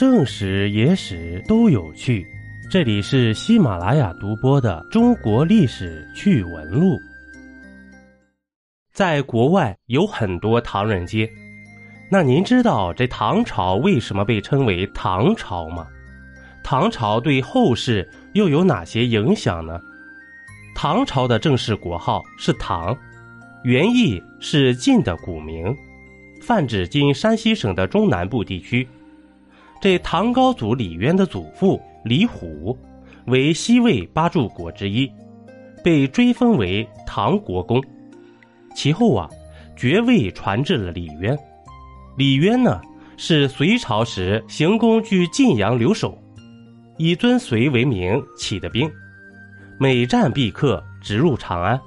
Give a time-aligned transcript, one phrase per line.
[0.00, 2.26] 正史、野史都有趣。
[2.70, 6.94] 这里是喜马拉雅独播的《中国历史趣闻录》。
[8.94, 11.30] 在国外有很多唐人街，
[12.10, 15.86] 那您知道这唐朝为什么被称为唐朝吗？
[16.64, 19.78] 唐朝对后世又有哪些影响呢？
[20.74, 22.96] 唐朝的正式国号是唐，
[23.64, 25.76] 原意是晋的古名，
[26.40, 28.88] 泛指今山西省的中南部地区。
[29.80, 32.78] 这唐高祖李渊的祖父李虎，
[33.26, 35.10] 为西魏八柱国之一，
[35.82, 37.82] 被追封为唐国公。
[38.74, 39.26] 其后啊，
[39.74, 41.34] 爵位传至了李渊。
[42.18, 42.78] 李渊呢，
[43.16, 46.16] 是隋朝时行宫居晋阳留守，
[46.98, 48.90] 以尊隋为名起的兵，
[49.78, 51.80] 每战必克，直入长安。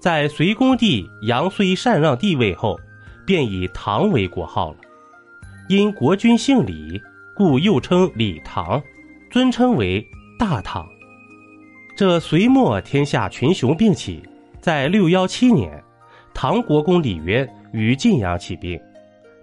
[0.00, 2.78] 在隋恭帝杨睢禅让帝位后，
[3.26, 4.76] 便以唐为国号了。
[5.70, 7.00] 因国君姓李，
[7.32, 8.82] 故又称李唐，
[9.30, 10.04] 尊称为
[10.36, 10.84] 大唐。
[11.94, 14.20] 这隋末天下群雄并起，
[14.60, 15.80] 在六幺七年，
[16.34, 18.76] 唐国公李渊于晋阳起兵，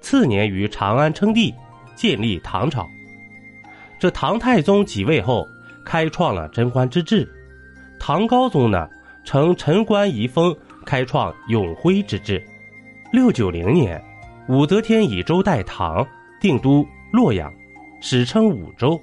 [0.02, 1.54] 次年于长安称帝，
[1.96, 2.86] 建立唐朝。
[3.98, 5.48] 这唐太宗即位后，
[5.86, 7.26] 开创了贞观之治；
[8.02, 8.86] 唐高宗呢，
[9.24, 10.54] 承陈官遗风，
[10.86, 12.46] 开创永徽之治。
[13.14, 14.04] 六九零年，
[14.50, 16.06] 武则天以周代唐。
[16.40, 17.52] 定都洛阳，
[18.02, 19.00] 史称武周，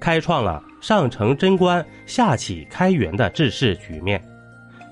[0.00, 4.22] 开创了上承贞观、下启开元的治世局面，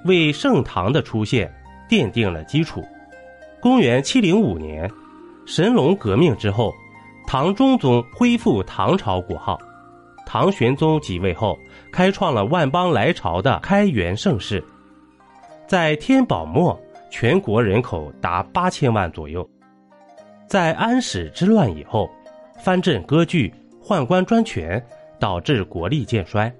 [0.04, 1.52] 为盛唐的出现
[1.88, 2.84] 奠定了基础。
[3.60, 4.90] 公元七零五年，
[5.46, 6.72] 神龙革命之后，
[7.26, 9.58] 唐中宗恢复唐朝国号。
[10.26, 11.58] 唐玄宗即位后，
[11.92, 14.62] 开创了万邦来朝的开元盛世。
[15.66, 16.78] 在天宝末，
[17.10, 19.48] 全国人口达八千万左右。
[20.54, 22.08] 在安史之乱以后，
[22.62, 23.52] 藩镇割据、
[23.82, 24.80] 宦官专权，
[25.18, 26.54] 导致国力渐衰。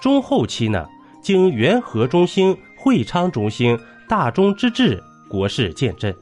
[0.00, 0.86] 中后期呢，
[1.20, 3.76] 经元和中兴、会昌中兴、
[4.08, 6.14] 大中之治，国势渐振。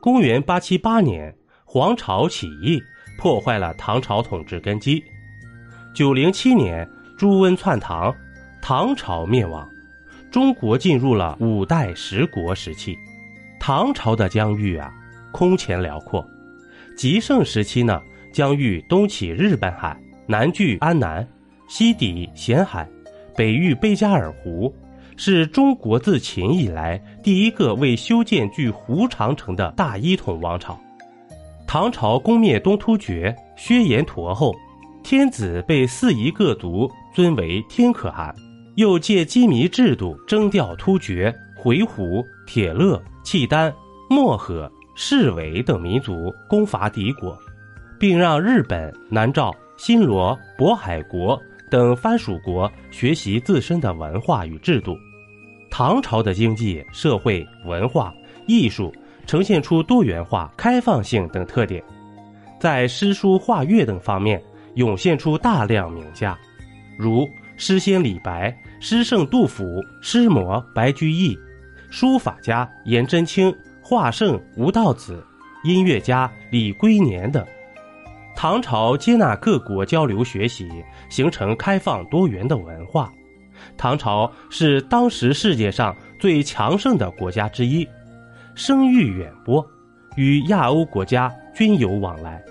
[0.00, 1.32] 公元八七八年，
[1.64, 2.82] 黄巢起义
[3.16, 5.00] 破坏了唐朝统治根基。
[5.94, 6.84] 九零七年，
[7.16, 8.12] 朱温篡唐，
[8.60, 9.64] 唐朝灭亡，
[10.32, 12.98] 中国进入了五代十国时期。
[13.60, 14.92] 唐朝的疆域啊。
[15.32, 16.24] 空前辽阔，
[16.96, 18.00] 极盛时期呢，
[18.32, 21.26] 疆域东起日本海，南距安南，
[21.68, 22.88] 西抵咸海，
[23.36, 24.74] 北遇贝加尔湖，
[25.16, 30.78] 是中国自秦以来第一个为修建具湖长城的大一统王朝。
[31.66, 34.54] 唐朝攻灭东突厥、薛延陀后，
[35.02, 38.34] 天子被四夷各族尊为天可汗，
[38.76, 43.74] 又借羁縻制度征调突厥、回鹘、铁勒、契丹、
[44.08, 44.70] 漠河。
[44.98, 47.38] 士韦等民族攻伐敌国，
[48.00, 51.38] 并让日本、南诏、新罗、渤海国
[51.70, 54.96] 等藩属国学习自身的文化与制度。
[55.70, 58.10] 唐朝的经济社会、文化
[58.46, 58.90] 艺术
[59.26, 61.84] 呈现出多元化、开放性等特点，
[62.58, 64.42] 在诗书画乐等方面
[64.76, 66.38] 涌现出大量名家，
[66.98, 71.38] 如诗仙李白、诗圣杜甫、诗魔白居易、
[71.90, 73.54] 书法家颜真卿。
[73.88, 75.24] 画圣吴道子、
[75.62, 77.46] 音乐家李龟年等，
[78.34, 80.68] 唐朝接纳各国交流学习，
[81.08, 83.12] 形成开放多元的文化。
[83.76, 87.88] 唐朝是当时世界上最强盛的国家之一，
[88.56, 89.64] 声誉远播，
[90.16, 92.42] 与亚欧国家均有往来。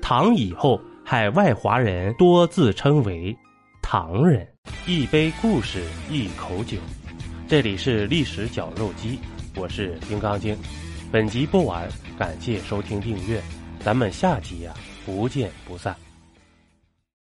[0.00, 3.36] 唐以后，海外华人多自称为
[3.82, 4.48] 唐人。
[4.86, 6.78] 一杯故事，一口酒，
[7.46, 9.18] 这里是历史绞肉机。
[9.54, 10.56] 我是金刚经，
[11.12, 11.86] 本集播完，
[12.18, 13.40] 感谢收听订阅，
[13.84, 14.72] 咱们下集呀
[15.04, 15.94] 不见不散。